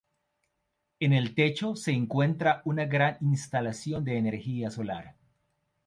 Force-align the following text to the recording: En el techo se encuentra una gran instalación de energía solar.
En 0.99 1.13
el 1.13 1.35
techo 1.35 1.75
se 1.75 1.91
encuentra 1.91 2.63
una 2.65 2.85
gran 2.87 3.19
instalación 3.21 4.03
de 4.03 4.17
energía 4.17 4.71
solar. 4.71 5.15